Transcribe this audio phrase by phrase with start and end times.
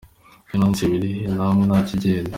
[0.43, 1.23] ibyo nanditse biri he?
[1.35, 2.29] namwe nta kigenda.